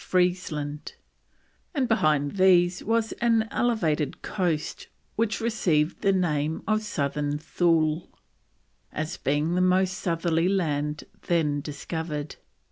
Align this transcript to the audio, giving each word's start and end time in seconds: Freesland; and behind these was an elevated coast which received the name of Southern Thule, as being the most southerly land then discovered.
Freesland; 0.00 0.92
and 1.74 1.88
behind 1.88 2.36
these 2.36 2.84
was 2.84 3.10
an 3.14 3.48
elevated 3.50 4.22
coast 4.22 4.86
which 5.16 5.40
received 5.40 6.02
the 6.02 6.12
name 6.12 6.62
of 6.68 6.82
Southern 6.84 7.36
Thule, 7.36 8.08
as 8.92 9.16
being 9.16 9.56
the 9.56 9.60
most 9.60 9.94
southerly 9.94 10.48
land 10.48 11.02
then 11.26 11.60
discovered. 11.60 12.36